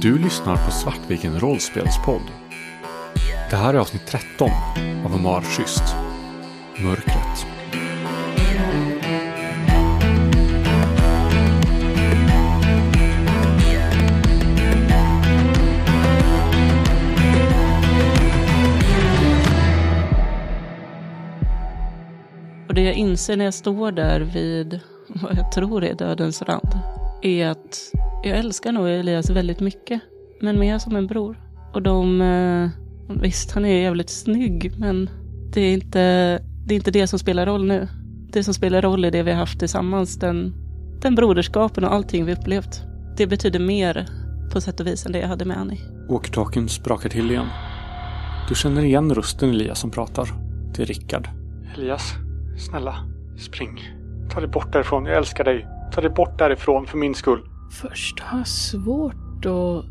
[0.00, 2.22] Du lyssnar på Svartviken rollspelspodd.
[3.50, 4.50] Det här är avsnitt 13
[5.04, 5.82] av Omar Schysst.
[6.84, 7.46] Mörkret.
[22.68, 26.78] Och det jag inser när jag står där vid vad jag tror är dödens rand
[27.22, 27.92] är att
[28.28, 30.00] jag älskar nog Elias väldigt mycket.
[30.40, 31.36] Men mer som en bror.
[31.72, 32.20] Och de...
[32.22, 32.68] eh,
[33.22, 35.10] Visst, han är jävligt snygg, men
[35.52, 35.98] det är inte
[36.66, 37.88] det, är inte det som spelar roll nu.
[38.32, 40.54] Det som spelar roll är det vi har haft tillsammans, den,
[41.00, 42.82] den broderskapen och allting vi upplevt.
[43.16, 44.06] Det betyder mer
[44.52, 45.80] på sätt och vis än det jag hade med Annie.
[46.08, 47.46] Åkertaken sprakar till igen.
[48.48, 50.28] Du känner igen rösten Elias som pratar.
[50.76, 51.28] Det är Rickard.
[51.76, 52.14] Elias,
[52.68, 52.96] snälla,
[53.38, 53.80] spring.
[54.30, 55.66] Ta dig bort därifrån, jag älskar dig.
[55.92, 57.40] Ta dig bort därifrån för min skull.
[57.70, 59.84] Först har jag svårt att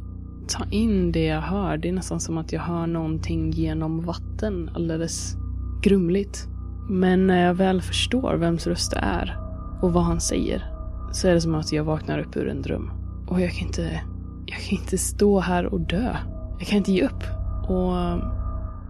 [0.48, 1.78] ta in det jag hör.
[1.78, 5.36] Det är nästan som att jag hör någonting genom vatten alldeles
[5.82, 6.48] grumligt.
[6.90, 9.38] Men när jag väl förstår vems röst det är
[9.82, 10.66] och vad han säger
[11.12, 12.92] så är det som att jag vaknar upp ur en dröm.
[13.28, 14.02] Och jag kan inte,
[14.46, 16.16] jag kan inte stå här och dö.
[16.60, 17.24] Jag kan inte ge upp.
[17.68, 17.94] Och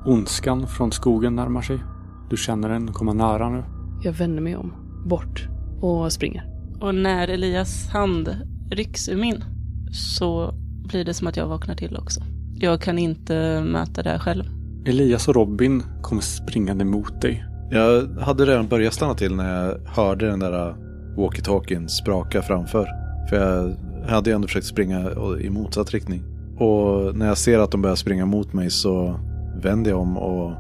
[0.05, 1.79] Ondskan från skogen närmar sig.
[2.29, 3.63] Du känner den komma nära nu.
[4.03, 4.73] jag vänder mig om,
[5.05, 5.47] bort
[5.81, 6.45] och springer.
[6.79, 8.37] Och när Elias hand
[8.69, 9.43] rycks ur min
[9.91, 10.53] så
[10.87, 12.21] blir det som att jag vaknar till också.
[12.55, 14.43] Jag kan inte möta det här själv.
[14.85, 17.45] Elias och Robin kommer springande mot dig.
[17.71, 20.75] Jag hade redan börjat stanna till när jag hörde den där
[21.17, 22.87] walkie-talkien spraka framför.
[23.29, 23.75] För jag
[24.09, 26.23] hade ju ändå försökt springa i motsatt riktning.
[26.57, 29.19] Och när jag ser att de börjar springa mot mig så
[29.63, 30.53] vänder jag om och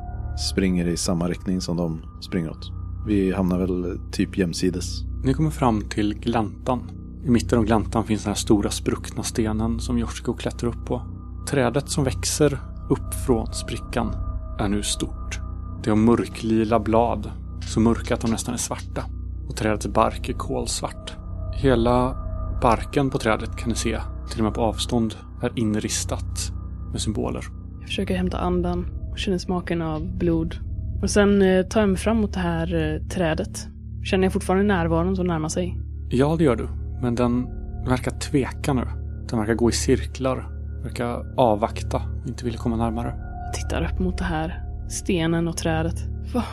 [0.51, 2.71] springer i samma riktning som de springer åt.
[3.07, 4.85] Vi hamnar väl typ jämsides.
[5.23, 6.91] Ni kommer fram till gläntan.
[7.27, 11.01] I mitten av gläntan finns den här stora spruckna stenen som Joshko klättrar upp på.
[11.49, 14.15] Trädet som växer upp från sprickan
[14.59, 15.39] är nu stort.
[15.83, 19.03] Det har mörklila blad, så mörka att de nästan är svarta.
[19.49, 21.15] Och trädets bark är kolsvart.
[21.55, 22.15] Hela
[22.61, 23.99] barken på trädet kan ni se,
[24.29, 26.51] till och med på avstånd, är inristat
[26.91, 27.43] med symboler.
[27.79, 30.55] Jag försöker hämta andan och känner smaken av blod.
[31.01, 33.67] Och sen eh, tar jag mig fram mot det här eh, trädet.
[34.03, 35.77] Känner jag fortfarande närvaron som närmar sig.
[36.09, 36.67] Ja, det gör du.
[37.01, 37.47] Men den
[37.85, 38.87] verkar tveka nu.
[39.29, 40.49] Den verkar gå i cirklar.
[40.83, 42.01] Verkar avvakta.
[42.27, 43.13] Inte vill komma närmare.
[43.45, 44.63] Jag tittar upp mot det här.
[44.89, 45.95] Stenen och trädet.
[46.33, 46.43] Va,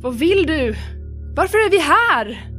[0.00, 0.74] vad vill du?
[1.36, 2.52] Varför är vi här?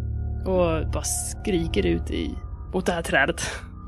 [0.45, 2.35] Och bara skriker ut i,
[2.73, 3.41] mot det här trädet.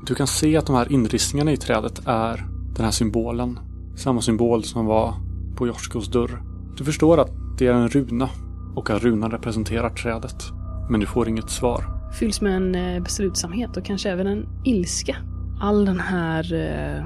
[0.06, 2.46] Du kan se att de här inristningarna i trädet är
[2.76, 3.58] den här symbolen.
[3.96, 5.14] Samma symbol som var
[5.56, 6.42] på Jorskos dörr.
[6.76, 8.28] Du förstår att det är en runa
[8.74, 10.44] och att runan representerar trädet.
[10.90, 11.99] Men du får inget svar.
[12.12, 15.16] Fylls med en eh, beslutsamhet och kanske även en ilska.
[15.60, 17.04] All den här eh,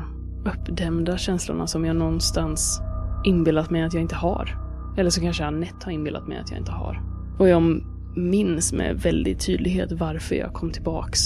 [0.52, 2.80] uppdämda känslorna som jag någonstans
[3.24, 4.58] inbillat mig att jag inte har.
[4.96, 7.02] Eller så kanske Anette har inbillat mig att jag inte har.
[7.38, 7.62] Och jag
[8.16, 11.20] minns med väldigt tydlighet varför jag kom tillbaks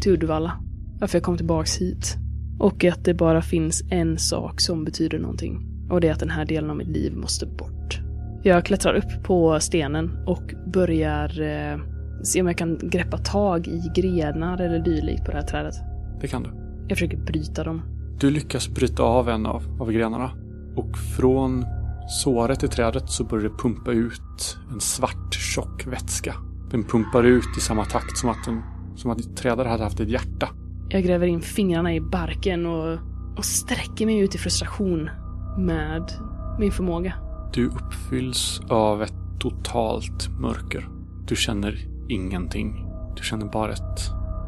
[0.00, 0.52] till Uddevalla.
[1.00, 2.16] Varför jag kom tillbaks hit.
[2.58, 5.66] Och att det bara finns en sak som betyder någonting.
[5.90, 8.00] Och det är att den här delen av mitt liv måste bort.
[8.42, 11.78] Jag klättrar upp på stenen och börjar eh,
[12.24, 15.74] se om jag kan greppa tag i grenar eller dylikt på det här trädet.
[16.20, 16.50] Det kan du.
[16.88, 17.82] Jag försöker bryta dem.
[18.20, 20.30] Du lyckas bryta av en av, av grenarna.
[20.76, 21.64] Och från
[22.08, 26.34] såret i trädet så börjar det pumpa ut en svart tjock vätska.
[26.70, 28.62] Den pumpar ut i samma takt som att, den,
[28.96, 30.48] som att trädet hade haft ett hjärta.
[30.88, 32.98] Jag gräver in fingrarna i barken och,
[33.36, 35.10] och sträcker mig ut i frustration
[35.58, 36.12] med
[36.58, 37.14] min förmåga.
[37.52, 40.88] Du uppfylls av ett totalt mörker.
[41.26, 42.86] Du känner ingenting.
[43.16, 44.00] Du känner bara ett,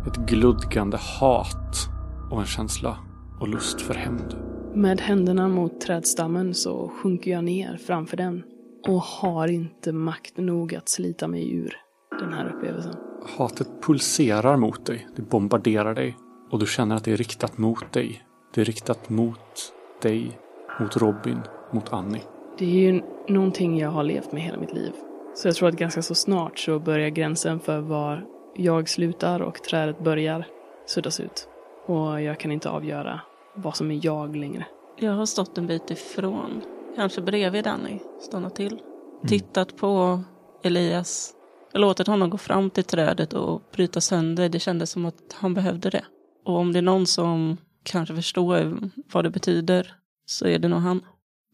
[0.07, 1.89] ett gludgande hat
[2.31, 2.99] och en känsla
[3.41, 4.37] och lust för hämnd.
[4.75, 8.43] Med händerna mot trädstammen så sjunker jag ner framför den
[8.89, 11.77] och har inte makt nog att slita mig ur
[12.21, 12.95] den här upplevelsen.
[13.39, 15.09] Hatet pulserar mot dig.
[15.17, 16.17] Det bombarderar dig.
[16.51, 18.23] Och du känner att det är riktat mot dig.
[18.55, 19.73] Det är riktat mot
[20.03, 20.39] dig,
[20.81, 21.41] mot Robin,
[21.73, 22.23] mot Annie.
[22.59, 24.93] Det är ju någonting jag har levt med hela mitt liv.
[25.37, 29.63] Så jag tror att ganska så snart så börjar gränsen för var jag slutar och
[29.63, 30.47] trädet börjar
[30.87, 31.49] suddas ut.
[31.87, 33.21] Och jag kan inte avgöra
[33.55, 34.67] vad som är jag längre.
[34.99, 36.63] Jag har stått en bit ifrån,
[36.97, 38.81] kanske bredvid Danny, stannat till.
[39.27, 40.23] Tittat på
[40.63, 41.35] Elias.
[41.73, 44.49] Jag låtit honom gå fram till trädet och bryta sönder.
[44.49, 46.05] Det kändes som att han behövde det.
[46.45, 48.79] Och om det är någon som kanske förstår
[49.13, 49.95] vad det betyder
[50.27, 51.05] så är det nog han.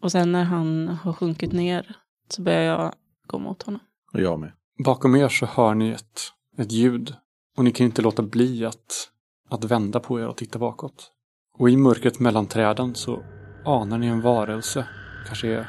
[0.03, 1.97] Och sen när han har sjunkit ner
[2.29, 2.93] så börjar jag
[3.27, 3.81] gå mot honom.
[4.13, 4.53] Och jag med.
[4.85, 6.21] Bakom er så hör ni ett,
[6.59, 7.15] ett ljud.
[7.57, 9.11] Och ni kan inte låta bli att,
[9.51, 11.13] att vända på er och titta bakåt.
[11.59, 13.23] Och i mörkret mellan träden så
[13.65, 14.87] anar ni en varelse.
[15.27, 15.67] Kanske är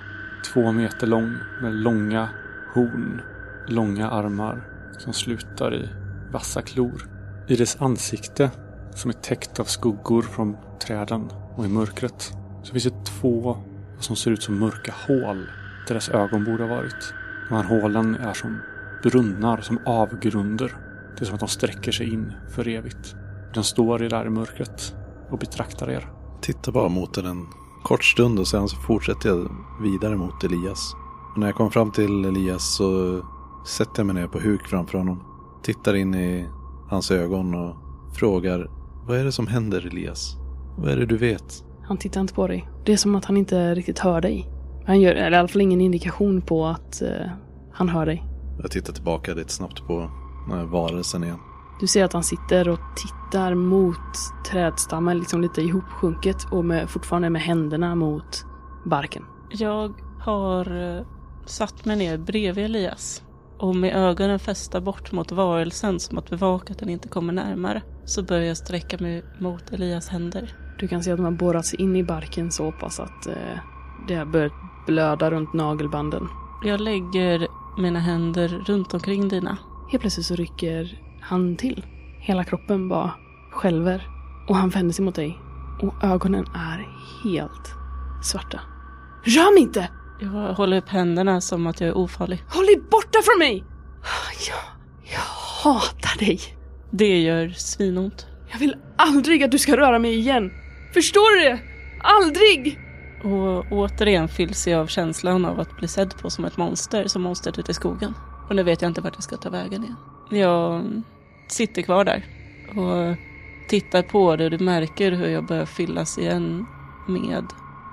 [0.54, 2.30] två meter lång med långa
[2.74, 3.22] horn,
[3.68, 5.90] långa armar som slutar i
[6.32, 7.10] vassa klor.
[7.48, 8.52] I dess ansikte,
[8.96, 12.32] som är täckt av skuggor från träden och i mörkret,
[12.64, 13.58] så finns det två
[14.00, 15.48] som ser ut som mörka hål
[15.88, 17.14] där dess ögon borde ha varit.
[17.54, 18.62] De här hålen är som
[19.04, 20.76] brunnar, som avgrunder.
[21.18, 23.16] Det är som att de sträcker sig in för evigt.
[23.54, 24.96] Den står där i mörkret
[25.30, 26.10] och betraktar er.
[26.42, 27.48] Tittar bara mot den en
[27.84, 29.50] kort stund och sen så fortsätter jag
[29.82, 30.96] vidare mot Elias.
[31.34, 33.22] Och när jag kommer fram till Elias så
[33.68, 35.24] sätter jag mig ner på huk framför honom.
[35.64, 36.48] Tittar in i
[36.90, 37.76] hans ögon och
[38.16, 38.70] frågar
[39.08, 40.38] Vad är det som händer Elias?
[40.78, 41.64] Vad är det du vet?
[41.84, 42.70] Han tittar inte på dig.
[42.86, 44.53] Det är som att han inte riktigt hör dig.
[44.86, 47.30] Han gör eller i alla fall ingen indikation på att eh,
[47.74, 48.24] han hör dig.
[48.62, 50.10] Jag tittar tillbaka lite snabbt på
[50.48, 51.40] den här varelsen igen.
[51.80, 53.98] Du ser att han sitter och tittar mot
[54.52, 58.46] trädstammen, liksom lite ihopsjunket och med, fortfarande med händerna mot
[58.86, 59.26] barken.
[59.52, 61.06] Jag har eh,
[61.46, 63.24] satt mig ner bredvid Elias
[63.58, 67.82] och med ögonen fästa bort mot varelsen som att bevaka att den inte kommer närmare
[68.06, 70.58] så börjar jag sträcka mig mot Elias händer.
[70.80, 73.34] Du kan se att de har borrat sig in i barken så pass att eh,
[74.08, 74.54] det har börjat
[74.86, 76.28] blöda runt nagelbanden.
[76.64, 77.48] Jag lägger
[77.78, 79.58] mina händer runt omkring dina.
[79.92, 81.86] Helt plötsligt så rycker han till.
[82.20, 83.12] Hela kroppen bara
[83.52, 84.08] skälver.
[84.48, 85.40] Och han vänder sig mot dig.
[85.82, 86.88] Och ögonen är
[87.24, 87.74] helt
[88.24, 88.60] svarta.
[89.24, 89.90] Rör mig inte!
[90.20, 92.44] Jag håller upp händerna som att jag är ofarlig.
[92.50, 93.64] Håll dig borta från mig!
[94.50, 94.58] Jag,
[95.14, 95.20] jag
[95.64, 96.40] hatar dig.
[96.92, 98.28] Det gör svinont.
[98.52, 100.52] Jag vill aldrig att du ska röra mig igen.
[100.94, 101.60] Förstår du det?
[102.04, 102.80] Aldrig!
[103.24, 107.22] Och återigen fylls jag av känslan av att bli sedd på som ett monster, som
[107.22, 108.14] monstret ute i skogen.
[108.50, 109.96] Och nu vet jag inte vart jag ska ta vägen igen.
[110.30, 111.04] Jag mm,
[111.48, 112.25] sitter kvar där
[112.70, 113.18] och
[113.68, 116.66] tittar på det och du märker hur jag börjar fyllas igen
[117.08, 117.46] med...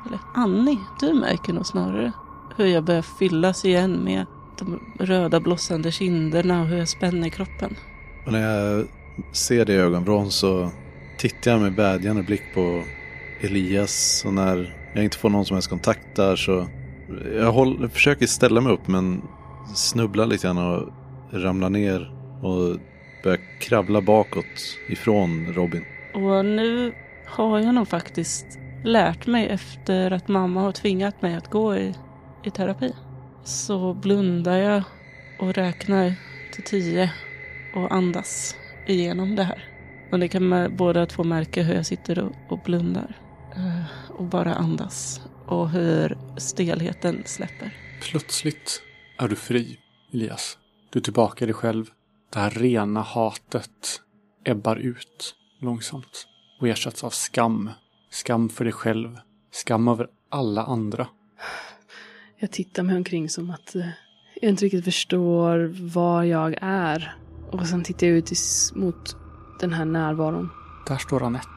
[0.07, 2.13] Eller Annie, du märker nog snarare
[2.57, 4.27] hur jag börjar fyllas igen med
[4.59, 7.77] de röda blossande kinderna och hur jag spänner kroppen.
[8.27, 8.87] Och när jag
[9.33, 10.71] ser det i ögonvrån så
[11.19, 12.83] tittar jag med vädjande blick på
[13.41, 14.23] Elias.
[14.27, 16.67] Och när jag inte får någon som helst kontakt där så
[17.35, 19.23] jag håller, försöker ställa mig upp men
[19.75, 20.89] snubblar lite grann och
[21.33, 22.11] ramlar ner
[22.43, 22.81] och
[23.23, 25.85] börjar kravla bakåt ifrån Robin.
[26.15, 26.93] Och nu
[27.27, 31.95] har jag nog faktiskt lärt mig efter att mamma har tvingat mig att gå i,
[32.45, 32.95] i terapi.
[33.45, 34.83] Så blundar jag
[35.39, 36.15] och räknar
[36.53, 37.13] till tio
[37.75, 38.57] och andas
[38.87, 39.65] igenom det här.
[40.13, 43.17] Och ni kan båda två märka hur jag sitter och, och blundar.
[43.57, 45.21] Eh, och bara andas.
[45.47, 47.75] Och hur stelheten släpper.
[48.03, 48.83] Plötsligt
[49.19, 49.79] är du fri,
[50.13, 50.59] Elias.
[50.91, 51.91] Du är tillbaka i dig själv.
[52.33, 54.01] Det här rena hatet
[54.45, 56.27] ebbar ut långsamt
[56.61, 57.71] och ersätts av skam.
[58.11, 59.19] Skam för dig själv.
[59.51, 61.07] Skam över alla andra.
[62.39, 63.89] Jag tittar mig omkring som att eh,
[64.41, 67.17] jag inte riktigt förstår var jag är.
[67.53, 68.31] Och sen tittar jag ut
[68.75, 69.17] mot
[69.61, 70.51] den här närvaron.
[70.87, 71.49] Där står Anette.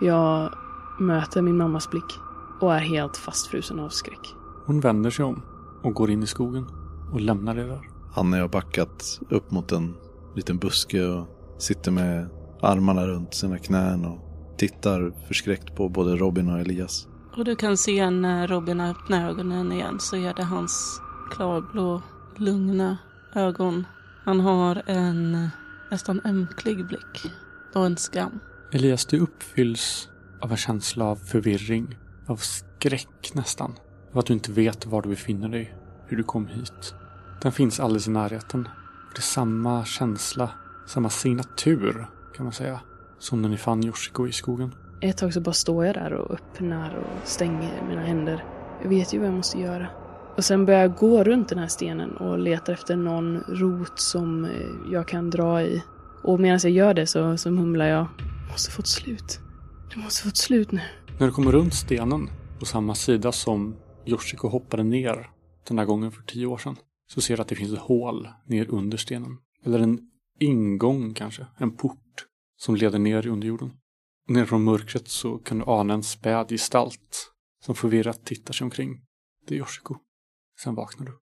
[0.00, 0.54] Jag
[1.02, 2.18] möter min mammas blick
[2.60, 4.34] och är helt fastfrusen av skräck.
[4.66, 5.42] Hon vänder sig om
[5.82, 6.66] och går in i skogen
[7.12, 7.80] och lämnar det där.
[8.14, 9.94] Annie har backat upp mot en
[10.36, 11.26] liten buske och
[11.58, 12.28] sitter med
[12.60, 14.18] armarna runt sina knän och
[14.58, 17.08] tittar förskräckt på både Robin och Elias.
[17.36, 22.02] Och du kan se när Robin öppnar ögonen igen så är det hans klarblå,
[22.36, 22.98] lugna
[23.34, 23.86] ögon.
[24.24, 25.48] Han har en
[25.90, 27.32] nästan ömklig blick
[27.74, 28.40] och en skam.
[28.72, 30.08] Elias, du uppfylls
[30.42, 33.74] av en känsla av förvirring, av skräck nästan.
[34.12, 35.74] Av att du inte vet var du befinner dig,
[36.06, 36.94] hur du kom hit.
[37.42, 38.68] Den finns alldeles i närheten.
[39.14, 40.50] Det är samma känsla,
[40.86, 42.06] samma signatur
[42.36, 42.80] kan man säga,
[43.18, 44.74] som när ni fann Yoshiko i skogen.
[45.00, 48.44] Ett tag så bara står jag där och öppnar och stänger mina händer.
[48.82, 49.86] Jag vet ju vad jag måste göra.
[50.36, 54.44] Och sen börjar jag gå runt den här stenen och letar efter någon rot som
[54.44, 54.50] eh,
[54.92, 55.82] jag kan dra i.
[56.22, 58.06] Och medan jag gör det så, så mumlar jag.
[58.50, 59.41] Måste få ett slut.
[59.94, 60.80] Det måste få ett slut nu.
[61.18, 65.30] När du kommer runt stenen på samma sida som Yoshiko hoppade ner
[65.68, 66.76] den där gången för tio år sedan
[67.08, 69.38] så ser du att det finns ett hål ner under stenen.
[69.64, 70.00] Eller en
[70.40, 73.72] ingång kanske, en port som leder ner i underjorden.
[74.28, 77.32] Ner från mörkret så kan du ana en späd gestalt
[77.64, 79.00] som förvirrat tittar sig omkring.
[79.46, 79.96] Det är Yoshiko.
[80.62, 81.18] Sen vaknar du.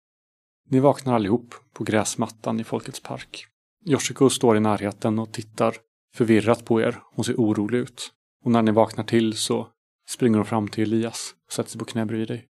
[0.69, 3.47] Ni vaknar allihop på gräsmattan i Folkets park.
[3.87, 5.77] Yoshiko står i närheten och tittar
[6.15, 7.03] förvirrat på er.
[7.15, 8.13] Hon ser orolig ut.
[8.45, 9.69] Och när ni vaknar till så
[10.09, 12.47] springer hon fram till Elias och sätter sig på knä bredvid dig.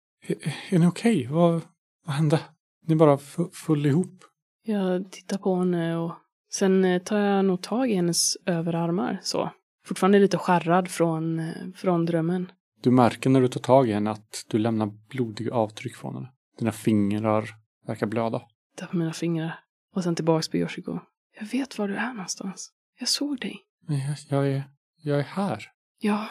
[0.69, 1.17] Är, ni okej?
[1.17, 1.27] Okay?
[1.27, 1.61] Vad,
[2.05, 2.39] vad hände?
[2.87, 3.17] Ni bara
[3.53, 4.23] föll ihop.
[4.63, 6.13] Jag tittar på henne och
[6.51, 9.51] sen tar jag nog tag i hennes överarmar så.
[9.85, 12.51] fortfarande lite skärrad från, eh, från drömmen.
[12.81, 16.31] Du märker när du tar tag i henne att du lämnar blodiga avtryck från henne.
[16.59, 17.49] Dina fingrar
[17.87, 18.41] verkar blöda.
[18.77, 19.59] Där på mina fingrar.
[19.95, 20.99] Och sen tillbaks på Yoshiko.
[21.39, 22.71] Jag vet var du är någonstans.
[22.99, 23.61] Jag såg dig.
[23.87, 24.63] Jag, jag, är,
[25.01, 25.65] jag är här.
[25.99, 26.29] Ja,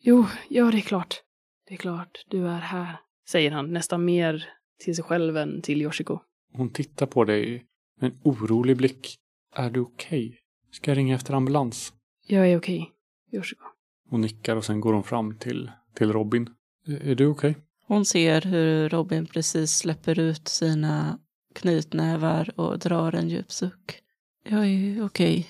[0.00, 1.22] jo, ja det är klart.
[1.68, 3.00] Det är klart, du är här.
[3.28, 4.48] Säger han nästan mer
[4.78, 6.18] till sig själv än till Yoshiko.
[6.52, 7.66] Hon tittar på dig
[8.00, 9.16] med en orolig blick.
[9.54, 10.38] Är du okej?
[10.72, 11.92] Ska jag ringa efter ambulans?
[12.26, 12.92] Jag är okej,
[13.32, 13.64] Yoshiko.
[14.08, 16.50] Hon nickar och sen går hon fram till, till Robin.
[16.86, 17.56] Är, är du okej?
[17.86, 21.18] Hon ser hur Robin precis släpper ut sina
[21.54, 24.02] knytnävar och drar en djup suck.
[24.44, 25.46] Jag är okej.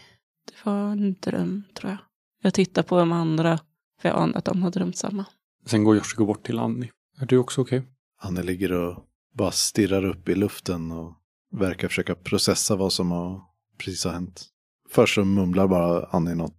[0.47, 1.99] Det var en dröm, tror jag.
[2.43, 3.59] Jag tittar på de andra,
[4.01, 5.25] för jag anar att de har drömt samma.
[5.67, 6.91] Sen går Yoshiko bort till Annie.
[7.21, 7.83] Är du också okej?
[8.19, 9.05] Anne ligger och
[9.35, 11.15] bara stirrar upp i luften och
[11.53, 13.43] verkar försöka processa vad som har
[13.79, 14.47] precis har hänt.
[14.91, 16.57] Först så mumlar bara Annie något,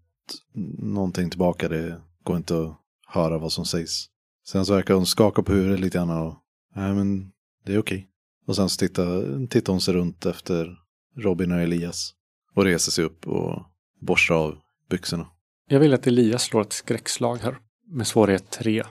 [0.78, 1.70] någonting tillbaka.
[1.70, 4.10] Det går inte att höra vad som sägs.
[4.48, 6.36] Sen så verkar hon skaka på huvudet lite grann och
[6.76, 7.32] nej men
[7.66, 8.08] det är okej.
[8.48, 10.78] Och sen så tittar, tittar hon sig runt efter
[11.18, 12.14] Robin och Elias.
[12.56, 13.64] Och reser sig upp och
[14.00, 14.58] borstar av
[14.90, 15.28] byxorna.
[15.72, 17.58] Jag vill att Elias slår ett skräckslag här.
[17.88, 18.84] Med svårighet 3.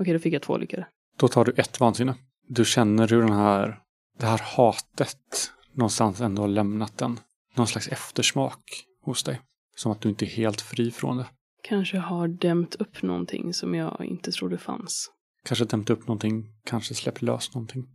[0.00, 0.86] Okej, då fick jag två lyckade.
[1.18, 2.14] Då tar du ett vansinne.
[2.48, 3.78] Du känner hur den här,
[4.18, 7.20] det här hatet någonstans ändå har lämnat den.
[7.54, 8.62] Någon slags eftersmak
[9.04, 9.40] hos dig.
[9.76, 11.26] Som att du inte är helt fri från det.
[11.62, 15.10] Kanske har dämt upp någonting som jag inte trodde fanns.
[15.44, 17.86] Kanske dämt upp någonting, kanske släppt lös någonting.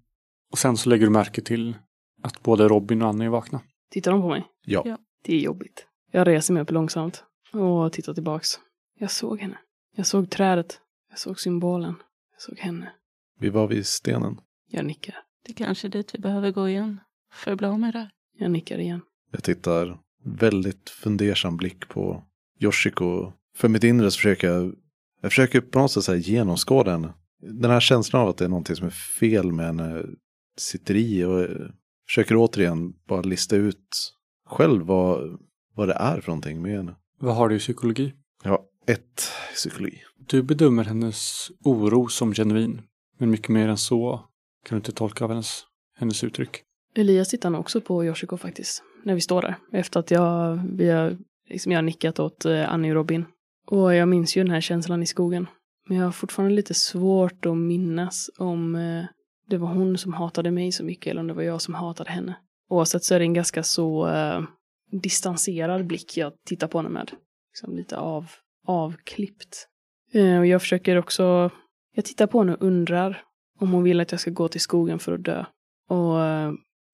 [0.52, 1.78] Och sen så lägger du märke till
[2.24, 3.62] att både Robin och Annie är vakna.
[3.92, 4.48] Tittar de på mig?
[4.66, 4.84] Ja.
[4.86, 4.98] Ja.
[5.22, 5.86] Det är jobbigt.
[6.12, 7.24] Jag reser mig upp långsamt
[7.54, 8.60] och tittar tillbaks.
[9.00, 9.58] Jag såg henne.
[9.96, 10.80] Jag såg trädet.
[11.10, 11.96] Jag såg symbolen.
[12.32, 12.94] Jag såg henne.
[13.40, 14.40] Vi var vid stenen.
[14.68, 15.16] Jag nickar.
[15.46, 17.00] Det är kanske är dit vi behöver gå igen.
[17.34, 18.10] För att bli av med det här.
[18.38, 19.02] Jag nickar igen.
[19.32, 22.24] Jag tittar väldigt fundersam blick på
[22.60, 23.32] Yoshiko.
[23.56, 24.76] För mitt inre så försöker jag,
[25.22, 27.14] jag försöker på något sätt så här genomskåda henne.
[27.42, 30.06] Den här känslan av att det är någonting som är fel med henne
[30.58, 31.48] sitter i och
[32.08, 34.14] försöker återigen bara lista ut
[34.50, 35.40] själv vad,
[35.76, 36.96] vad det är för någonting med henne.
[37.20, 38.14] Vad har du i psykologi?
[38.44, 40.02] Har ett i psykologi.
[40.28, 42.82] Du bedömer hennes oro som genuin.
[43.18, 44.18] Men mycket mer än så
[44.66, 45.64] kan du inte tolka av hennes,
[45.98, 46.62] hennes uttryck.
[46.96, 48.84] Elias tittar nog också på Yoshiko faktiskt.
[49.04, 49.56] När vi står där.
[49.72, 51.18] Efter att jag, vi har,
[51.50, 53.26] liksom jag har nickat åt eh, Annie och Robin.
[53.68, 55.48] Och jag minns ju den här känslan i skogen.
[55.88, 59.06] Men jag har fortfarande lite svårt att minnas om eh,
[59.50, 62.10] det var hon som hatade mig så mycket eller om det var jag som hatade
[62.10, 62.36] henne.
[62.70, 64.42] Oavsett så är det en ganska så eh,
[64.92, 67.12] distanserad blick jag tittar på henne med.
[67.52, 68.32] Liksom lite av,
[68.68, 69.68] avklippt.
[70.14, 71.52] Eh, och jag försöker också,
[71.96, 73.24] jag tittar på henne och undrar
[73.60, 75.46] om hon vill att jag ska gå till skogen för att dö.
[75.90, 76.52] Och eh,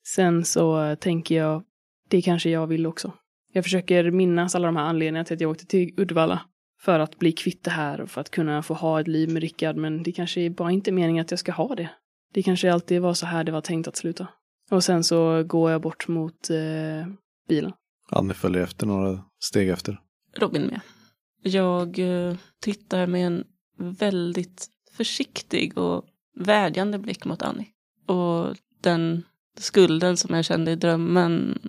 [0.07, 1.63] sen så eh, tänker jag,
[2.09, 3.13] det kanske jag vill också.
[3.53, 6.41] Jag försöker minnas alla de här anledningarna till att jag åkte till Uddevalla.
[6.81, 9.41] För att bli kvitt det här och för att kunna få ha ett liv med
[9.41, 9.75] Rickard.
[9.75, 11.89] Men det kanske är bara inte meningen att jag ska ha det.
[12.33, 14.27] Det kanske alltid var så här det var tänkt att sluta.
[14.71, 17.07] Och sen så går jag bort mot eh,
[17.47, 17.73] bilen.
[18.11, 19.99] Annie följer efter några steg efter.
[20.37, 20.81] Robin med.
[21.41, 23.43] Jag eh, tittar med en
[23.77, 26.05] väldigt försiktig och
[26.35, 27.67] vädjande blick mot Annie.
[28.05, 29.23] Och den
[29.57, 31.59] skulden som jag kände i drömmen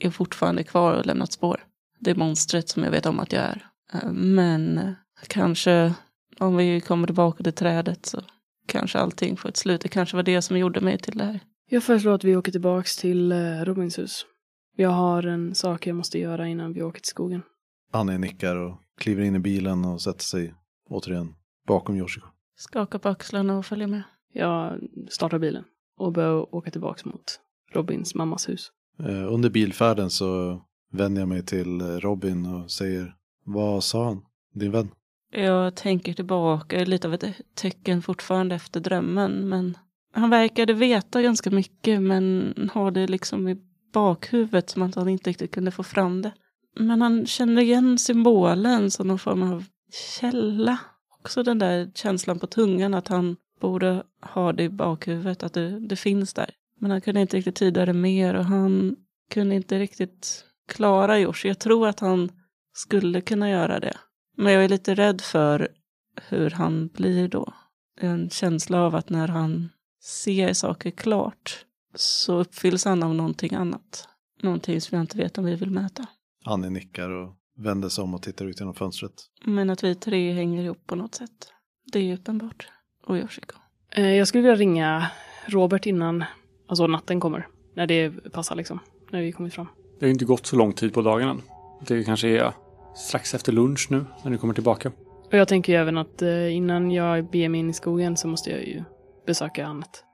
[0.00, 1.64] är fortfarande kvar och lämnat spår.
[1.98, 3.66] Det är monstret som jag vet om att jag är.
[3.92, 4.92] Eh, Men eh,
[5.26, 5.94] kanske
[6.38, 8.20] om vi kommer tillbaka till trädet så
[8.66, 9.80] kanske allting får ett slut.
[9.80, 11.40] Det kanske var det som gjorde mig till det här.
[11.72, 14.26] Jag föreslår att vi åker tillbaks till eh, Robins hus.
[14.76, 17.42] Jag har en sak jag måste göra innan vi åker till skogen.
[17.92, 20.54] Annie nickar och kliver in i bilen och sätter sig
[20.88, 21.34] återigen
[21.66, 22.26] bakom Yoshiko.
[22.56, 24.02] Skaka på axlarna och följa med.
[24.32, 25.64] Jag startar bilen
[25.96, 27.40] och börjar åka tillbaks mot
[27.72, 28.72] Robins mammas hus.
[28.98, 30.60] Eh, Under bilfärden så
[30.90, 33.14] vänder jag mig till eh, Robin och säger
[33.44, 34.22] Vad sa han?
[34.54, 34.88] Din vän?
[35.30, 37.24] Jag tänker tillbaka, lite av ett
[37.54, 39.76] tecken fortfarande efter drömmen, men
[40.12, 43.56] han verkade veta ganska mycket, men har det liksom i
[43.92, 46.32] bakhuvudet som att han inte riktigt kunde få fram det.
[46.76, 49.64] Men han kände igen symbolen som någon form av
[50.18, 50.78] källa.
[51.18, 55.88] Också den där känslan på tungan att han borde ha det i bakhuvudet, att det,
[55.88, 56.50] det finns där.
[56.78, 58.96] Men han kunde inte riktigt tyda det mer och han
[59.30, 61.46] kunde inte riktigt klara Josh.
[61.46, 62.28] Jag tror att han
[62.72, 63.96] skulle kunna göra det.
[64.36, 65.68] Men jag är lite rädd för
[66.28, 67.52] hur han blir då.
[68.00, 69.68] En känsla av att när han
[70.02, 74.08] ser saker klart så uppfylls han av någonting annat.
[74.42, 76.06] Någonting som jag inte vet om vi vill mäta.
[76.44, 79.12] Annie nickar och vänder sig om och tittar ut genom fönstret.
[79.44, 81.52] Men att vi tre hänger ihop på något sätt.
[81.92, 82.68] Det är uppenbart.
[83.06, 83.56] Och Yoshiko.
[83.90, 85.06] Eh, Jag skulle vilja ringa
[85.46, 86.24] Robert innan,
[86.68, 87.46] alltså natten kommer.
[87.76, 88.78] När det passar liksom.
[89.10, 89.66] När vi kommit fram.
[89.98, 91.42] Det har ju inte gått så lång tid på dagen än.
[91.86, 92.52] Det kanske är
[92.96, 94.92] strax efter lunch nu när ni kommer tillbaka.
[95.32, 98.28] Och jag tänker ju även att eh, innan jag beger mig in i skogen så
[98.28, 98.84] måste jag ju
[99.26, 100.04] besöka Annet.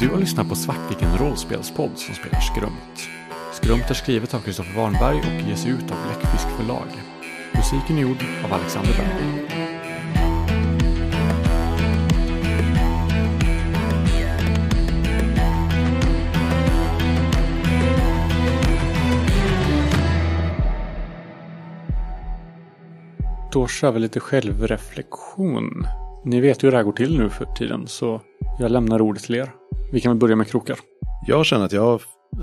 [0.00, 3.08] Du har lyssnat på Svartviken rollspelspodd som spelar Skrumt.
[3.52, 6.88] Skrumt är skrivet av Kristoffer Warnberg och ges ut av Läckfisk förlag.
[7.54, 9.66] Musiken är gjord av Alexander Berg.
[23.52, 25.86] Då kör vi lite självreflektion.
[26.26, 28.20] Ni vet ju hur det här går till nu för tiden så
[28.58, 29.50] jag lämnar ordet till er.
[29.92, 30.78] Vi kan väl börja med krokar.
[31.26, 32.00] Jag känner att jag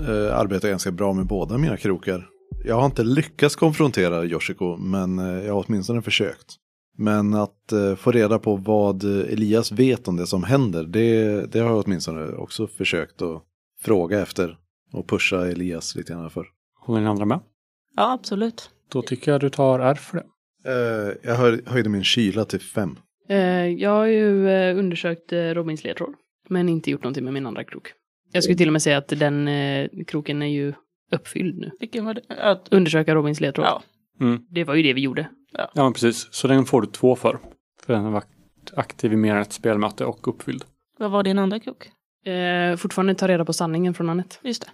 [0.08, 2.26] eh, arbetar ganska bra med båda mina krokar.
[2.64, 6.56] Jag har inte lyckats konfrontera Yoshiko, men eh, jag har åtminstone försökt.
[6.98, 11.58] Men att eh, få reda på vad Elias vet om det som händer, det, det
[11.58, 13.42] har jag åtminstone också försökt att
[13.82, 14.58] fråga efter
[14.92, 16.46] och pusha Elias lite grann för.
[16.86, 17.40] Håller ni andra med?
[17.96, 18.70] Ja, absolut.
[18.92, 20.24] Då tycker jag du tar R för det.
[20.70, 22.96] Eh, jag höjde min kyla till fem.
[23.28, 26.14] Eh, jag har ju eh, undersökt eh, Robins ledtråd,
[26.48, 27.92] men inte gjort någonting med min andra krok.
[28.32, 29.48] Jag skulle till och med säga att den
[30.06, 30.72] kroken är ju
[31.12, 31.70] uppfylld nu.
[31.80, 32.22] Vilken var det?
[32.28, 33.66] Att, Undersöka Robins ledtråd.
[33.66, 33.82] ja.
[34.20, 34.46] Mm.
[34.50, 35.28] Det var ju det vi gjorde.
[35.52, 36.28] Ja, men precis.
[36.30, 37.38] Så den får du två för.
[37.82, 40.64] För den har varit aktiv i mer än ett spelmöte och uppfylld.
[40.98, 41.90] Vad var din andra krok?
[42.26, 44.36] Eh, fortfarande ta reda på sanningen från Anette.
[44.42, 44.70] Just det.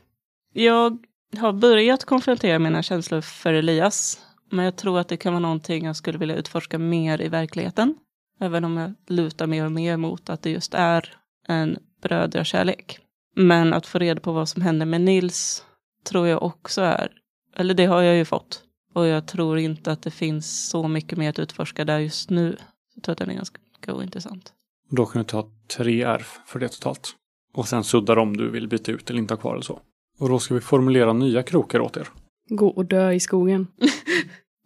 [0.61, 0.99] Jag
[1.39, 4.21] har börjat konfrontera mina känslor för Elias.
[4.51, 7.95] Men jag tror att det kan vara någonting jag skulle vilja utforska mer i verkligheten.
[8.41, 11.15] Även om jag lutar mer och mer mot att det just är
[11.49, 12.99] en brödrakärlek.
[13.37, 15.65] Men att få reda på vad som händer med Nils
[16.05, 17.13] tror jag också är,
[17.57, 18.63] eller det har jag ju fått.
[18.95, 22.57] Och jag tror inte att det finns så mycket mer att utforska där just nu.
[22.95, 24.53] Jag tror att den är ganska ointressant.
[24.91, 27.15] Då kan du ta tre R för det totalt.
[27.55, 29.81] Och sen suddar om du vill byta ut eller inte ha kvar eller så.
[30.19, 32.09] Och då ska vi formulera nya krokar åt er.
[32.49, 33.67] Gå och dö i skogen.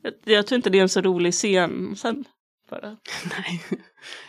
[0.02, 2.24] Jag, jag tror inte det är en så rolig scen sen.
[2.71, 2.90] Bara.
[3.31, 3.61] Nej.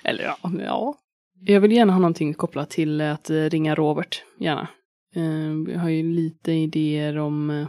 [0.04, 0.98] Eller ja, ja.
[1.40, 4.68] Jag vill gärna ha någonting kopplat till att eh, ringa Robert, gärna.
[5.16, 7.68] Eh, Jag har ju lite idéer om, eh,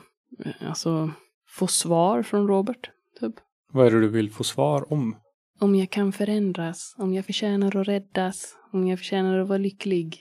[0.68, 1.10] alltså,
[1.48, 3.34] få svar från Robert, typ.
[3.72, 5.16] Vad är det du vill få svar om?
[5.60, 10.20] Om jag kan förändras, om jag förtjänar att räddas, om jag förtjänar att vara lycklig.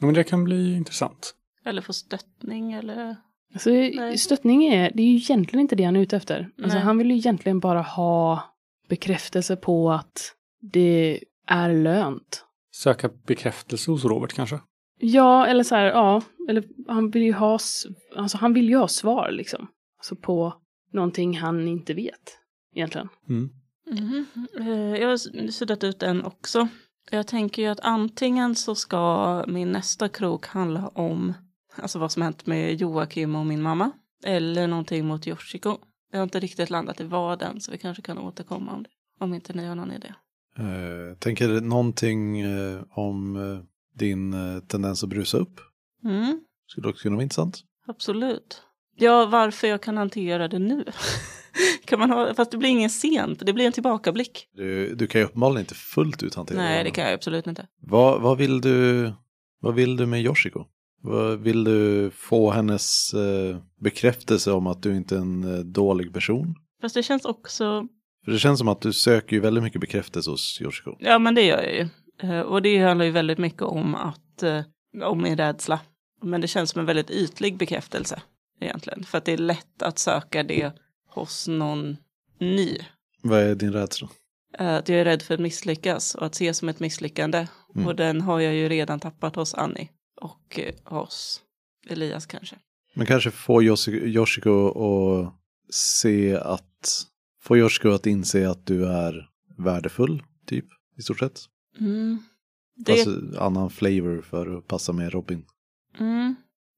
[0.00, 1.34] Ja, men det kan bli intressant.
[1.64, 3.16] Eller få stöttning eller...
[3.52, 4.18] Alltså, Nej.
[4.18, 6.50] stöttning är, det är ju egentligen inte det han är ute efter.
[6.62, 8.42] Alltså, han vill ju egentligen bara ha
[8.88, 12.44] bekräftelse på att det är lönt.
[12.74, 14.60] Söka bekräftelse hos Robert kanske?
[14.98, 17.58] Ja, eller så här, ja, eller han vill ju ha,
[18.16, 19.68] alltså han vill ju ha svar liksom.
[19.98, 20.54] Alltså på
[20.92, 22.38] någonting han inte vet,
[22.74, 23.08] egentligen.
[23.28, 23.50] Mm.
[24.58, 26.68] Eh, Jag har suddat ut en också.
[27.10, 31.34] Jag tänker ju att antingen så ska min nästa krok handla om
[31.76, 33.90] alltså vad som hänt med Joakim och min mamma.
[34.24, 35.78] Eller någonting mot Yoshiko.
[36.12, 38.88] Jag har inte riktigt landat i vad den så vi kanske kan återkomma om det.
[39.20, 40.14] Om inte ni har någon idé.
[40.58, 43.64] Eh, tänker någonting eh, om eh,
[43.98, 44.34] din
[44.68, 45.60] tendens att brusa upp.
[46.04, 47.60] Mm, Skulle också kunna vara intressant.
[47.86, 48.62] absolut.
[48.96, 50.84] Ja, varför jag kan hantera det nu.
[51.84, 54.48] kan man ha, fast det blir ingen scen, det blir en tillbakablick.
[54.52, 57.46] Du, du kan ju uppenbarligen inte fullt ut hantera Nej, det men- kan jag absolut
[57.46, 57.66] inte.
[57.80, 59.12] Vad, vad, vill du,
[59.60, 60.64] vad vill du med Yoshiko?
[61.38, 66.54] Vill du få hennes eh, bekräftelse om att du inte är en eh, dålig person?
[66.80, 67.86] Fast det känns också
[68.24, 70.96] För det känns som att du söker ju väldigt mycket bekräftelse hos Yoshiko.
[70.98, 71.88] Ja, men det gör jag ju.
[72.30, 74.42] Eh, Och det handlar ju väldigt mycket om att,
[75.04, 75.80] om min rädsla.
[76.22, 78.22] Men det känns som en väldigt ytlig bekräftelse
[78.60, 79.04] egentligen.
[79.04, 80.72] För att det är lätt att söka det
[81.08, 81.96] hos någon
[82.40, 82.78] ny.
[83.22, 84.08] Vad är din rädsla?
[84.58, 87.46] Att jag är rädd för att misslyckas och att se som ett misslyckande.
[87.74, 87.86] Mm.
[87.86, 89.88] Och den har jag ju redan tappat hos Annie.
[90.22, 91.40] Och eh, hos
[91.86, 92.56] Elias kanske.
[92.94, 95.34] Men kanske få Yoshi- Yoshiko att
[95.74, 97.06] se att,
[97.42, 100.64] få Yoshiko att inse att du är värdefull, typ,
[100.98, 101.40] i stort sett.
[101.80, 102.18] Mm.
[102.76, 105.44] Det, Fast annan flavor för att passa med Robin.
[105.98, 106.34] mm.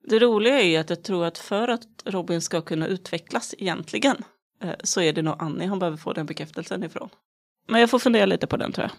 [0.08, 4.16] det roliga är ju att jag tror att för att Robin ska kunna utvecklas egentligen
[4.62, 7.08] eh, så är det nog Annie han behöver få den bekräftelsen ifrån.
[7.68, 8.90] Men jag får fundera lite på den tror jag.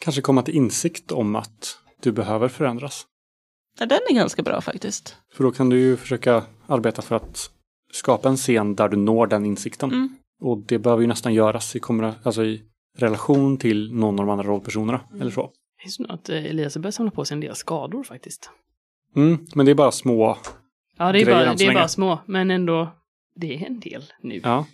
[0.00, 3.06] Kanske komma till insikt om att du behöver förändras.
[3.78, 5.16] Ja, den är ganska bra faktiskt.
[5.34, 7.50] För då kan du ju försöka arbeta för att
[7.92, 9.92] skapa en scen där du når den insikten.
[9.92, 10.16] Mm.
[10.40, 11.80] Och det behöver ju nästan göras i,
[12.22, 12.62] alltså i
[12.98, 15.00] relation till någon av de andra rollpersonerna.
[15.20, 15.50] Eller så.
[15.82, 18.50] Det är så att eh, Elias börjar samla på sig en del skador faktiskt.
[19.16, 20.38] Mm, men det är bara små.
[20.98, 21.78] Ja, det är, Grejer bara, än så det är länge.
[21.80, 22.88] bara små, men ändå,
[23.34, 24.40] det är en del nu.
[24.44, 24.66] Ja,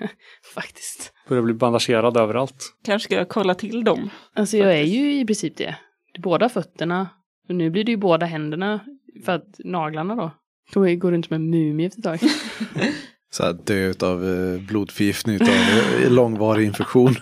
[0.54, 1.12] faktiskt.
[1.28, 2.76] börjar bli bandagerad överallt.
[2.84, 4.10] Kanske ska jag kolla till dem.
[4.34, 5.76] Alltså jag är ju i princip det.
[6.18, 7.08] Båda fötterna,
[7.48, 8.80] och nu blir det ju båda händerna,
[9.24, 10.30] för att naglarna då,
[10.74, 12.30] Då går runt med en mumie efter ett tag.
[13.30, 17.14] Så här dö av eh, blodförgiftning av eh, långvarig infektion.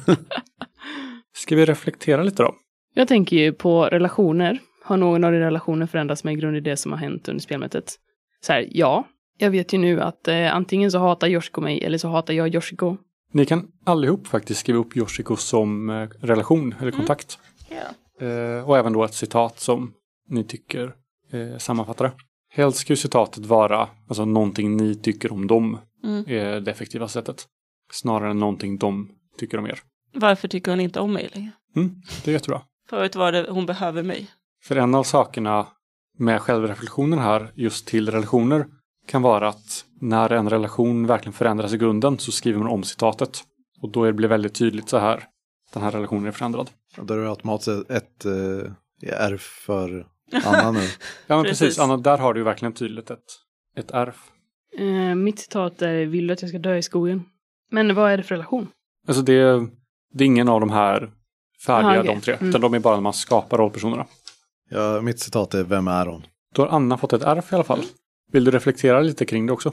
[1.36, 2.54] Ska vi reflektera lite då?
[2.94, 4.58] Jag tänker ju på relationer.
[4.84, 7.94] Har någon av dina relationer förändrats med grund i det som har hänt under spelmötet?
[8.40, 9.04] Så här, ja.
[9.38, 12.54] Jag vet ju nu att eh, antingen så hatar Yoshiko mig eller så hatar jag
[12.54, 12.96] Yoshiko.
[13.32, 17.38] Ni kan allihop faktiskt skriva upp Yoshiko som eh, relation eller kontakt.
[17.68, 18.26] Ja.
[18.26, 19.92] Eh, och även då ett citat som
[20.28, 20.94] ni tycker
[21.32, 22.12] eh, sammanfattar det.
[22.50, 26.24] Helst ska ju citatet vara alltså någonting ni tycker om dem Mm.
[26.28, 27.46] är det effektiva sättet.
[27.92, 29.78] Snarare än någonting de tycker om er.
[30.14, 31.50] Varför tycker hon inte om mig längre?
[31.76, 32.62] Mm, det är jättebra.
[32.90, 34.30] Förut var det hon behöver mig.
[34.64, 35.66] För en av sakerna
[36.18, 38.66] med självreflektionen här just till relationer
[39.06, 43.40] kan vara att när en relation verkligen förändras i grunden så skriver man om citatet.
[43.82, 45.24] Och då blir det väldigt tydligt så här.
[45.72, 46.70] Den här relationen är förändrad.
[46.98, 48.72] Och Då är det automatiskt ett eh,
[49.12, 50.80] R för Anna nu.
[51.26, 51.58] Ja men Precis.
[51.58, 53.24] precis, Anna, där har du verkligen tydligt ett,
[53.76, 54.14] ett ärv.
[54.78, 57.24] Eh, mitt citat är vill du att jag ska dö i skogen?
[57.70, 58.68] Men vad är det för relation?
[59.08, 59.42] Alltså det,
[60.12, 61.10] det är ingen av de här
[61.66, 62.14] färdiga, Ah, okej.
[62.14, 62.34] de tre.
[62.34, 62.48] Mm.
[62.48, 64.06] Utan de är bara när man skapar rollpersonerna.
[64.70, 66.26] Ja, mitt citat är Vem är hon?
[66.54, 67.82] Då har Anna fått ett ärv i alla fall.
[68.32, 69.72] Vill du reflektera lite kring det också?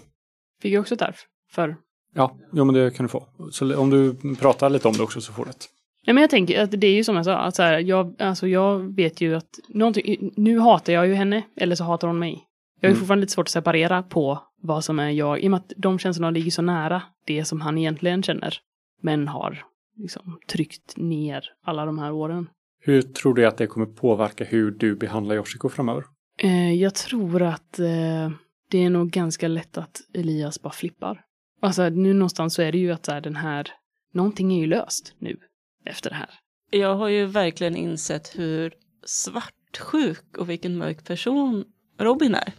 [0.62, 1.16] Fick jag också ett arv?
[1.52, 1.76] För
[2.16, 3.28] Ja, jo, men det kan du få.
[3.52, 5.68] Så om du pratar lite om det också så får du ett.
[6.08, 8.22] Nej, men jag tänker att det är ju som jag sa, att så här, jag,
[8.22, 12.20] alltså jag vet ju att någonting, nu hatar jag ju henne, eller så hatar hon
[12.20, 12.44] mig.
[12.80, 13.00] Jag har Mm.
[13.00, 16.00] fortfarande lite svårt att separera på vad som är jag, i och med att de
[16.00, 18.54] känslorna ligger så nära det som han egentligen känner,
[19.02, 19.64] men har
[19.98, 22.50] liksom tryckt ner alla de här åren.
[22.84, 26.04] Hur tror du att det kommer påverka hur du behandlar Yoshiko framöver?
[26.38, 28.30] Eh, jag tror att eh,
[28.72, 31.22] det är nog ganska lätt att Elias bara flippar.
[31.62, 33.68] Alltså nu någonstans så är det ju att så här, den här,
[34.14, 35.38] någonting är ju löst nu,
[35.86, 36.30] efter det här.
[36.70, 38.74] Jag har ju verkligen insett hur
[39.06, 41.66] svartsjuk och vilken mörk person
[42.00, 42.54] Robin är.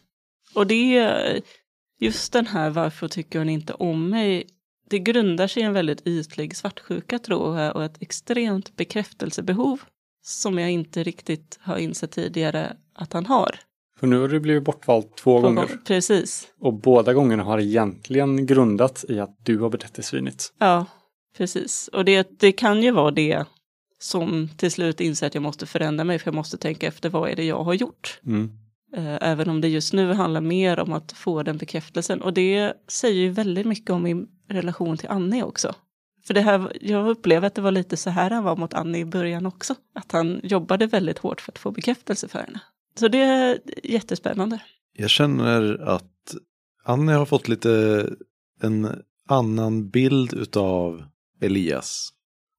[0.55, 1.41] Och det är
[2.01, 4.47] just den här varför tycker hon inte om mig.
[4.91, 9.81] Det grundar sig i en väldigt ytlig svartsjuka tror jag och ett extremt bekräftelsebehov
[10.23, 13.59] som jag inte riktigt har insett tidigare att han har.
[13.99, 15.63] För nu har du blivit bortvald två Två gånger.
[15.63, 15.77] gånger.
[15.85, 16.49] Precis.
[16.61, 20.53] Och båda gångerna har egentligen grundat i att du har betett dig svinigt.
[20.59, 20.87] Ja,
[21.37, 21.89] precis.
[21.93, 23.45] Och det, det kan ju vara det
[23.99, 27.31] som till slut inser att jag måste förändra mig för jag måste tänka efter vad
[27.31, 28.21] är det jag har gjort.
[28.27, 28.51] Mm.
[28.97, 32.23] Eh, Även om det just nu handlar mer om att få den bekräftelsen.
[32.23, 35.75] Och det säger ju väldigt mycket om min relation till Annie också.
[36.25, 38.99] För det här, jag upplever att det var lite så här han var mot Annie
[38.99, 39.75] i början också.
[39.95, 42.61] Att han jobbade väldigt hårt för att få bekräftelse för henne.
[42.99, 44.63] Så det är jättespännande.
[44.97, 46.35] Jag känner att
[46.85, 48.07] Annie har fått lite
[48.61, 51.05] en annan bild utav
[51.43, 52.09] Elias.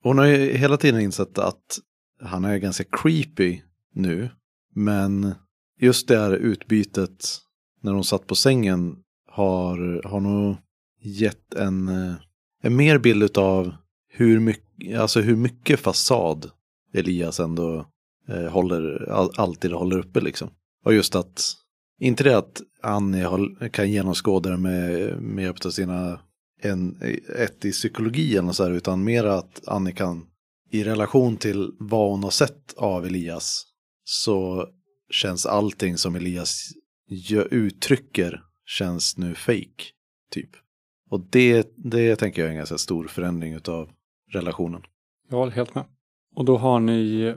[0.04, 1.80] Hon har ju hela tiden insett att
[2.22, 3.62] han är ganska creepy
[3.94, 4.30] nu.
[4.76, 5.36] Men
[5.80, 7.40] just det här utbytet
[7.82, 8.96] när hon satt på sängen
[9.32, 10.56] har, har nog
[11.02, 12.14] gett en, eh,
[12.62, 13.74] en mer bild av
[14.10, 16.52] hur mycket, alltså hur mycket fasad
[16.94, 17.86] Elias ändå
[18.30, 20.50] eh, håller, all, alltid håller uppe liksom.
[20.86, 21.54] Och just att,
[22.00, 26.20] inte det att Annie kan genomskåda det med, med hjälp av sina,
[26.66, 26.98] en,
[27.40, 30.26] ett i psykologi eller så här, utan mer att Annikan
[30.72, 33.66] i relation till vad hon har sett av Elias,
[34.04, 34.68] så
[35.10, 36.70] känns allting som Elias
[37.52, 39.84] uttrycker känns nu fake,
[40.32, 40.50] typ.
[41.10, 43.90] Och det, det tänker jag är en ganska stor förändring utav
[44.32, 44.82] relationen.
[45.30, 45.86] Jag håller helt med.
[46.36, 47.36] Och då har ni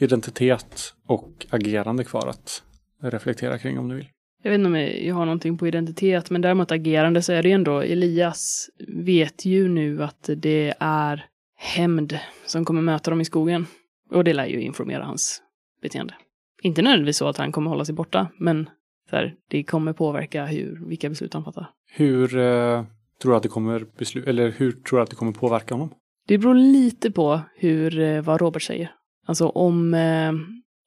[0.00, 2.62] identitet och agerande kvar att
[3.02, 4.08] reflektera kring om ni vill.
[4.46, 7.48] Jag vet inte om jag har någonting på identitet, men däremot agerande så är det
[7.48, 11.24] ju ändå, Elias vet ju nu att det är
[11.56, 13.66] hämnd som kommer möta dem i skogen.
[14.10, 15.42] Och det lär ju informera hans
[15.82, 16.14] beteende.
[16.62, 18.68] Inte nödvändigtvis så att han kommer hålla sig borta, men
[19.10, 21.70] här, det kommer påverka hur, vilka beslut han fattar.
[21.92, 22.84] Hur eh,
[23.22, 25.90] tror du att det kommer beslu- eller hur tror du att det kommer påverka honom?
[26.26, 28.90] Det beror lite på hur, eh, vad Robert säger.
[29.26, 30.32] Alltså om, eh,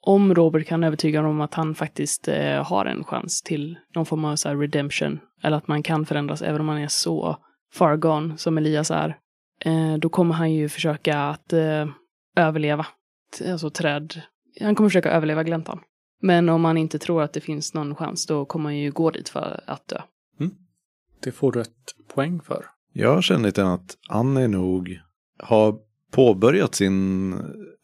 [0.02, 4.06] om Robert kan övertyga honom om att han faktiskt eh, har en chans till någon
[4.06, 7.38] form av så här redemption, eller att man kan förändras även om man är så
[7.74, 9.18] far gone som Elias är,
[9.66, 11.88] eh, då kommer han ju försöka att eh,
[12.36, 12.86] överleva.
[13.52, 14.22] Alltså träd.
[14.62, 15.80] Han kommer försöka överleva gläntan.
[16.22, 19.12] Men om man inte tror att det finns någon chans, då kommer han ju gå
[19.12, 20.02] dit för att dö.
[21.24, 22.66] Det får du ett poäng för.
[22.94, 25.00] Jag känner lite att Annie nog
[25.44, 25.76] har
[26.12, 27.34] påbörjat sin,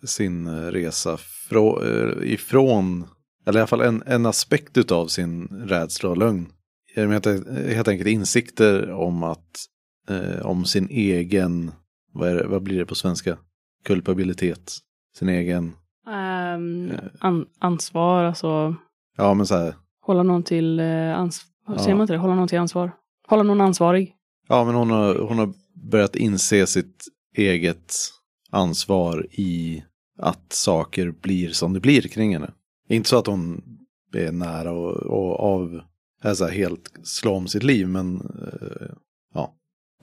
[0.06, 1.18] sin resa
[1.50, 3.06] frå, eh, ifrån,
[3.46, 6.48] eller i alla fall en, en aspekt utav sin rädsla och lögn.
[6.96, 9.56] Jag menar, helt enkelt insikter om att,
[10.10, 11.72] eh, om sin egen,
[12.13, 13.38] vad, det, vad blir det på svenska?
[13.86, 14.78] Kulpabilitet.
[15.18, 15.74] Sin egen,
[16.08, 17.00] Eh.
[17.20, 18.76] an- ansvar, alltså
[19.18, 21.84] ja men så här, hålla någon till eh, ans- Vad Ja.
[21.84, 22.18] Säger man inte det?
[22.20, 22.91] Hålla någon till ansvar?
[23.28, 24.13] Hålla någon ansvarig?
[24.48, 25.54] Ja, men hon har, hon har
[25.91, 27.06] börjat inse sitt
[27.38, 27.94] eget
[28.52, 29.84] ansvar i
[30.17, 32.51] att saker blir som det blir kring henne.
[32.89, 33.63] Inte så att hon
[34.13, 35.82] är nära och, och av,
[36.21, 39.47] är så här helt slå om sitt liv, men eh,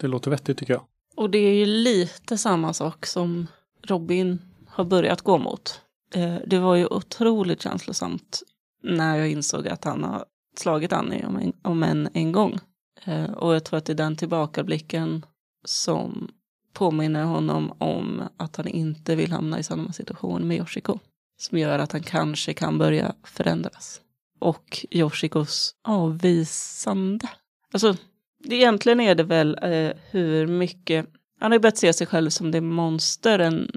[0.01, 0.83] Det låter vettigt tycker jag.
[1.17, 3.47] Och det är ju lite samma sak som
[3.83, 5.81] Robin har börjat gå mot.
[6.15, 8.43] Eh, Det var ju otroligt känslosamt
[8.83, 10.25] när jag insåg att han har
[10.57, 12.59] slagit Annie om en, om en, en gång.
[13.05, 15.27] Eh, Och jag tror att det är den tillbakablicken
[15.65, 16.31] som
[16.73, 20.99] påminner honom om att han inte vill hamna i samma situation med Yoshiko.
[21.39, 24.01] Som gör att han kanske kan börja förändras.
[24.41, 27.29] Och Yoshikos avvisande.
[27.73, 27.97] Alltså,
[28.45, 31.07] det egentligen är det väl eh, hur mycket...
[31.41, 33.71] Han har ju börjat se sig själv som det monster, än,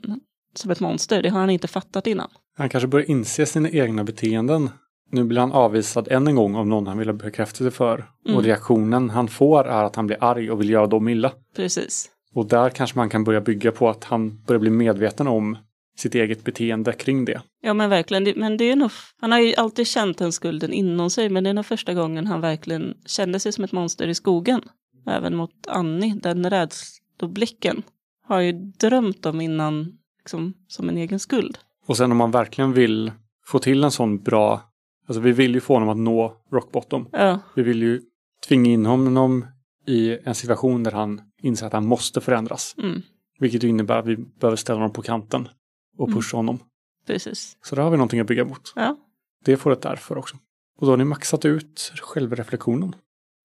[0.53, 1.23] som ett monster.
[1.23, 2.29] Det har han inte fattat innan.
[2.57, 4.69] Han kanske börjar inse sina egna beteenden.
[5.11, 8.05] Nu blir han avvisad än en gång av någon han vill ha bekräftelse för.
[8.25, 8.37] Mm.
[8.37, 11.31] Och reaktionen han får är att han blir arg och vill göra dem illa.
[11.55, 12.09] Precis.
[12.35, 15.57] Och där kanske man kan börja bygga på att han börjar bli medveten om
[15.97, 17.41] sitt eget beteende kring det.
[17.61, 21.09] Ja men verkligen, men det är nog, han har ju alltid känt den skulden inom
[21.09, 24.15] sig, men det är nog första gången han verkligen kände sig som ett monster i
[24.15, 24.61] skogen.
[25.07, 27.83] Även mot Annie, den rädsloblicken
[28.27, 31.57] har ju drömt om innan, liksom, som en egen skuld.
[31.87, 33.11] Och sen om man verkligen vill
[33.45, 34.61] få till en sån bra...
[35.07, 37.09] Alltså vi vill ju få honom att nå rock bottom.
[37.11, 38.01] Ja, Vi vill ju
[38.47, 39.45] tvinga in honom
[39.87, 42.75] i en situation där han inser att han måste förändras.
[42.77, 43.01] mm,
[43.39, 45.47] Vilket innebär att vi behöver ställa honom på kanten
[45.97, 46.17] och Mm.
[46.19, 46.59] pusha honom.
[47.07, 47.57] precis.
[47.63, 48.73] Så där har vi någonting att bygga mot.
[48.75, 48.95] Ja,
[49.45, 50.35] Det får ett därför också.
[50.77, 52.95] Och då har ni maxat ut självreflektionen.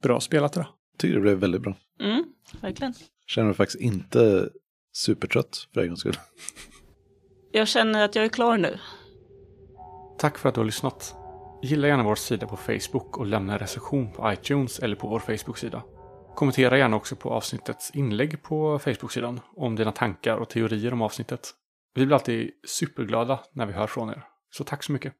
[0.02, 0.66] Bra spelat det.
[0.98, 1.74] tycker det blev väldigt bra.
[2.00, 2.24] mm,
[2.60, 2.94] verkligen.
[3.26, 4.48] Känner mig faktiskt inte
[4.92, 6.16] supertrött för en gångs skull.
[7.52, 8.78] Jag känner att jag är klar nu.
[10.18, 11.14] Tack för att du har lyssnat.
[11.62, 15.18] Gilla gärna vår sida på Facebook och lämna en recension på iTunes eller på vår
[15.20, 15.82] Facebook-sida.
[16.34, 21.50] Kommentera gärna också på avsnittets inlägg på Facebook-sidan om dina tankar och teorier om avsnittet.
[21.94, 24.22] Vi blir alltid superglada när vi hör från er.
[24.50, 25.14] Så tack så mycket.